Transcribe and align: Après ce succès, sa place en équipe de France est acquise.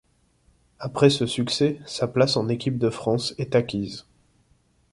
Après 0.79 1.11
ce 1.11 1.27
succès, 1.27 1.79
sa 1.85 2.07
place 2.07 2.35
en 2.35 2.49
équipe 2.49 2.79
de 2.79 2.89
France 2.89 3.35
est 3.37 3.53
acquise. 3.53 4.07